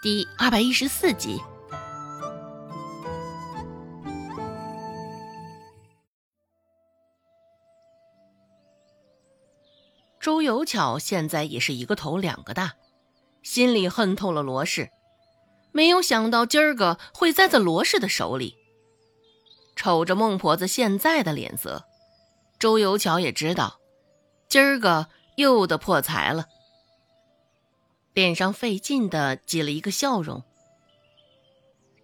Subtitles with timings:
[0.00, 1.40] 第二百一十四集。
[10.20, 12.74] 周有巧现在也是一个头两个大，
[13.42, 14.88] 心里恨透了罗氏，
[15.72, 18.54] 没有想到今儿个会栽在罗氏的手里。
[19.74, 21.84] 瞅着孟婆子现在的脸色，
[22.60, 23.80] 周有巧也知道，
[24.48, 26.46] 今儿个又得破财了。
[28.18, 30.42] 脸上费劲的挤了一个笑容。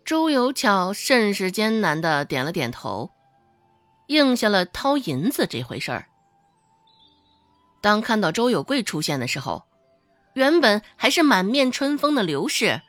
[0.05, 3.11] 周有巧甚是艰难的点了点头，
[4.07, 6.07] 应下了掏银子这回事儿。
[7.81, 9.65] 当看到周有贵出现的时候，
[10.35, 12.81] 原本还是满面春风的刘氏，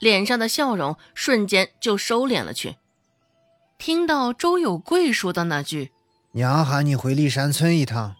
[0.00, 2.76] 脸上的笑容瞬间就收敛了去。
[3.76, 5.92] 听到周有贵说的那句
[6.32, 8.16] “娘喊你回骊山村一趟”，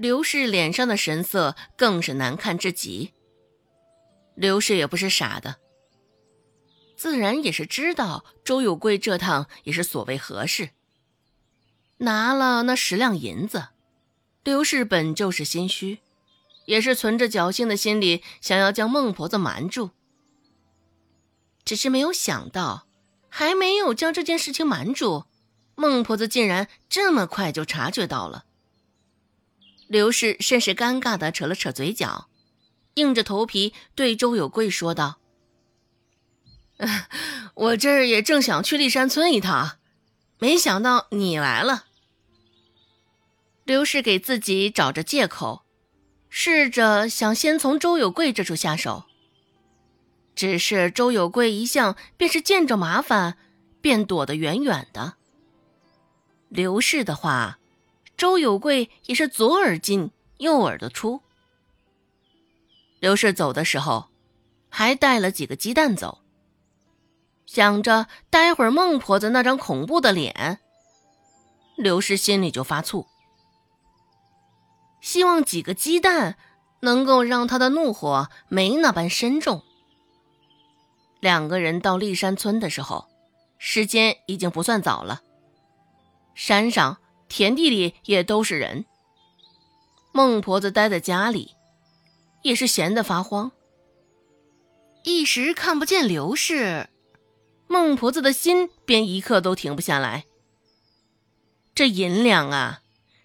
[0.00, 3.12] 刘氏脸上的神色更是难看至极。
[4.34, 5.56] 刘氏也不是傻的，
[6.96, 10.70] 自然也是知道周有贵这趟也是所谓何事。
[11.98, 13.68] 拿了那十两银子。
[14.42, 15.98] 刘氏本就是心虚，
[16.64, 19.90] 也是存着侥幸的心理，想要将孟婆子瞒住。
[21.62, 22.86] 只是没有想到，
[23.28, 25.26] 还没有将这件事情瞒住，
[25.74, 28.46] 孟婆子竟然这么快就察觉到了。
[29.90, 32.28] 刘氏甚是尴尬的扯了扯嘴角，
[32.94, 35.18] 硬着头皮对周有贵说道
[37.54, 39.78] ：“我这儿也正想去立山村一趟，
[40.38, 41.86] 没想到你来了。”
[43.66, 45.64] 刘氏给自己找着借口，
[46.28, 49.06] 试着想先从周有贵这处下手。
[50.36, 53.36] 只是周有贵一向便是见着麻烦
[53.80, 55.14] 便躲得远远的。
[56.48, 57.58] 刘氏的话，
[58.20, 61.22] 周有贵也是左耳进右耳的出。
[62.98, 64.10] 刘氏走的时候，
[64.68, 66.18] 还带了几个鸡蛋走，
[67.46, 70.60] 想着待会儿孟婆子那张恐怖的脸，
[71.78, 73.06] 刘氏心里就发醋。
[75.00, 76.36] 希望几个鸡蛋
[76.80, 79.62] 能够让他的怒火没那般深重。
[81.20, 83.08] 两个人到骊山村的时候，
[83.56, 85.22] 时间已经不算早了。
[86.34, 86.98] 山上
[87.30, 88.84] 田地里也都是人。
[90.12, 91.54] 孟婆子待在家里，
[92.42, 93.52] 也是闲得发慌。
[95.04, 96.90] 一时看不见刘氏，
[97.68, 100.26] 孟婆子的心便一刻都停不下来。
[101.74, 102.82] 这银两啊！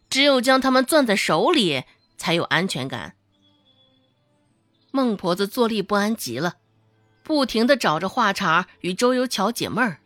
[0.07, 1.83] 只有将他们攥在手里，
[2.16, 3.16] 才有安全感。
[4.91, 6.55] 孟婆子坐立不安极了，
[7.23, 9.99] 不停的找着话茬与周游巧解闷儿。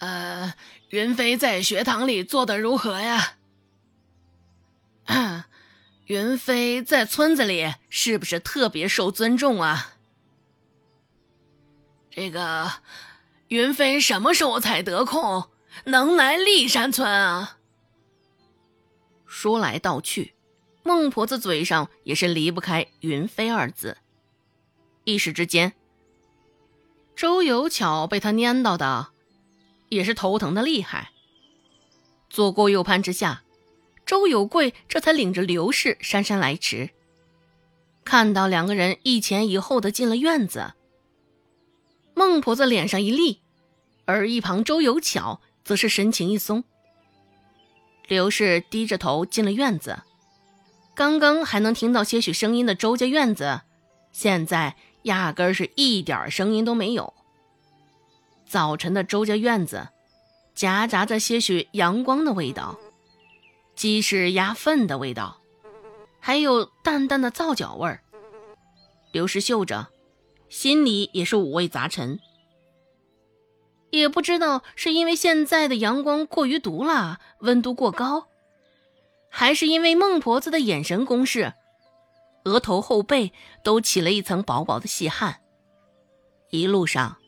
[0.00, 0.52] 呃，
[0.90, 3.36] 云飞在学堂里做的如何呀？
[6.06, 9.94] 云飞在村子里是不是特别受尊重啊？
[12.10, 12.72] 这个，
[13.46, 15.48] 云飞什么时候才得空
[15.84, 17.58] 能来骊山村啊？
[19.24, 20.34] 说来道去，
[20.82, 23.98] 孟婆子嘴上也是离不开“云飞”二字。
[25.04, 25.72] 一时之间，
[27.14, 29.10] 周有巧被他蔫叨的，
[29.90, 31.10] 也是头疼的厉害。
[32.30, 33.42] 左顾右盼之下，
[34.06, 36.90] 周有贵这才领着刘氏姗姗来迟。
[38.04, 40.72] 看到两个人一前一后的进了院子，
[42.14, 43.40] 孟婆子脸上一厉，
[44.06, 46.64] 而一旁周有巧则是神情一松。
[48.08, 50.02] 刘氏低着头进了院子，
[50.94, 53.60] 刚刚还能听到些许声音的周家院子，
[54.12, 57.14] 现在压根儿是一点声音都没有。
[58.50, 59.90] 早晨的周家院子，
[60.56, 62.76] 夹杂着些许阳光的味道，
[63.76, 65.40] 鸡屎鸭粪的味道，
[66.18, 68.02] 还有淡淡的皂角味儿。
[69.12, 69.86] 刘氏嗅着，
[70.48, 72.18] 心里也是五味杂陈。
[73.90, 78.26] 也不知道是因为现在的阳光过于毒辣，温度过高，
[79.28, 81.54] 还是因为孟婆子的眼神攻势，
[82.46, 83.32] 额头后背
[83.62, 85.40] 都起了一层薄薄的细汗。
[86.48, 87.18] 一路上，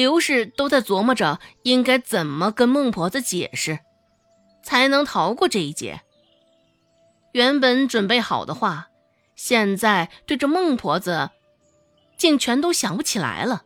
[0.00, 3.80] 刘氏都在琢磨着应该怎么跟孟婆子解释，
[4.62, 6.00] 才能逃过这一劫。
[7.32, 8.88] 原本准备好的话，
[9.36, 11.28] 现在对着孟婆子，
[12.16, 13.64] 竟全都想不起来了。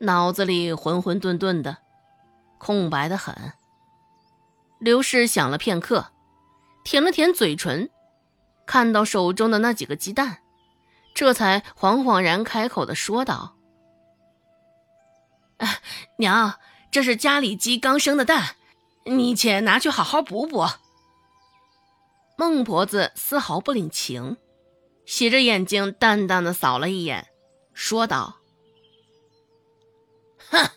[0.00, 1.78] 脑子里混混沌沌的，
[2.58, 3.54] 空白的很。
[4.78, 6.08] 刘氏想了片刻，
[6.84, 7.88] 舔了舔嘴唇，
[8.66, 10.40] 看到手中的那几个鸡蛋，
[11.14, 13.55] 这才恍恍然开口的说道
[16.18, 16.58] ：“娘，
[16.90, 18.56] 这是家里鸡刚生的蛋，
[19.04, 20.66] 你且拿去好好补补。”
[22.38, 24.36] 孟婆子丝毫不领情，
[25.06, 27.28] 斜着眼睛淡淡的扫了一眼，
[27.72, 28.36] 说道
[30.50, 30.70] ：“哼，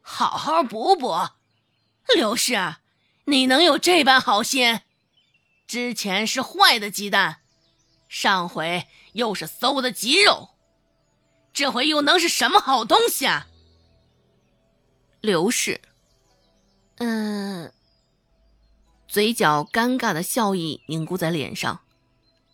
[0.00, 1.16] 好好补补。
[2.14, 2.76] 刘氏，
[3.24, 4.80] 你能有这般好心？
[5.66, 7.38] 之前是坏的鸡蛋，
[8.08, 10.50] 上回又是馊的鸡肉，
[11.52, 13.46] 这回又能是什么好东西啊？”
[15.22, 15.80] 刘氏，
[16.96, 17.72] 嗯，
[19.06, 21.82] 嘴角尴尬的笑意凝固在脸上，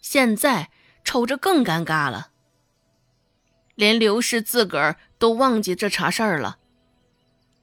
[0.02, 0.68] 现在
[1.02, 2.30] 瞅着更尴尬了。
[3.74, 6.58] 连刘氏自个儿都忘记这茬事儿了，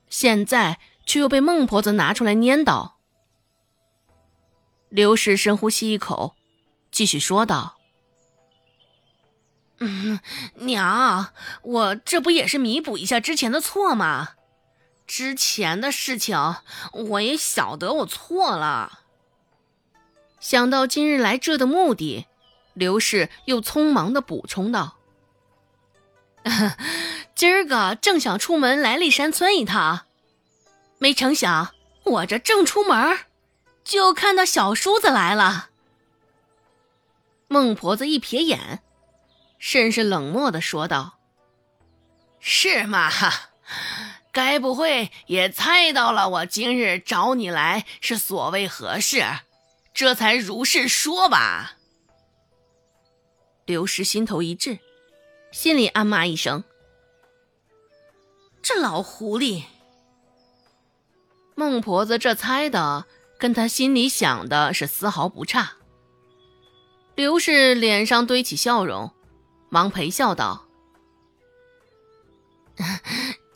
[0.10, 2.94] 现在却又被孟婆子拿出来念叨。
[4.90, 6.36] 刘氏深呼吸一口，
[6.90, 7.78] 继续说道
[9.78, 10.20] ：“嗯，
[10.56, 11.32] 娘，
[11.62, 14.30] 我这不也是弥补一下之前的错吗？
[15.08, 16.56] 之前的事情
[16.92, 19.02] 我也晓得我错了。
[20.40, 22.26] 想到今日来这的目的，
[22.74, 24.98] 刘氏又匆忙的补充道。
[27.36, 30.06] ”今儿个正想出门来历山村一趟，
[31.00, 31.74] 没成想
[32.04, 33.20] 我这正出门，
[33.84, 35.70] 就看到小叔子来了。
[37.48, 38.82] 孟婆子一瞥眼，
[39.60, 41.18] 甚是冷漠的说道
[42.40, 43.10] ：“是吗？
[44.36, 49.24] 该不会也猜到了我今日找你来是所谓何事，
[49.94, 51.78] 这才如是说吧？”
[53.66, 54.80] 刘氏心头一滞。
[55.54, 56.66] 心里暗骂一声
[58.62, 59.64] ：“这老狐狸。”
[61.56, 63.06] 孟婆子这猜的，
[63.40, 65.78] 跟她心里想的是丝毫不差。
[67.16, 69.14] 刘氏脸上堆起笑容，
[69.70, 70.66] 忙陪笑道：“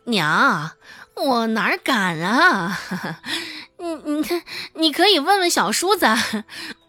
[0.09, 0.71] 娘，
[1.15, 2.79] 我哪敢啊！
[3.77, 6.05] 你你看，你可以问问小叔子，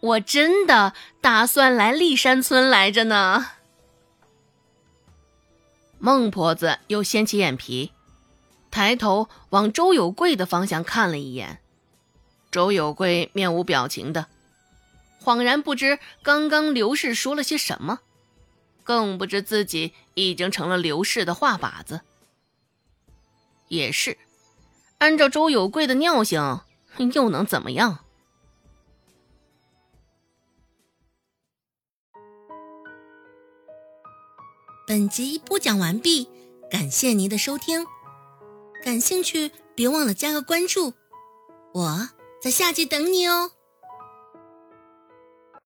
[0.01, 3.51] 我真的打算来历山村来着呢。”
[5.99, 7.91] 孟婆子又掀起眼皮，
[8.71, 11.59] 抬头往周有贵的方向看了一眼。
[12.49, 14.25] 周有贵面无表情的，
[15.23, 17.99] 恍然不知刚刚刘氏说了些什么，
[18.83, 22.01] 更不知自己已经成了刘氏的话靶子。
[23.71, 24.17] 也是，
[24.97, 26.59] 按照周有贵的尿性，
[27.13, 27.99] 又能怎么样？
[34.85, 36.27] 本集播讲完毕，
[36.69, 37.85] 感谢您的收听。
[38.83, 40.93] 感兴趣，别忘了加个关注，
[41.73, 42.09] 我
[42.41, 43.51] 在下集等你哦。